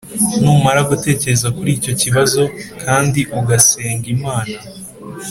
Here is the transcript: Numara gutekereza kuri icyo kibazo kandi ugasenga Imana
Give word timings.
Numara 0.41 0.81
gutekereza 0.89 1.47
kuri 1.55 1.69
icyo 1.77 1.93
kibazo 2.01 2.41
kandi 2.83 3.19
ugasenga 3.39 4.05
Imana 4.15 4.55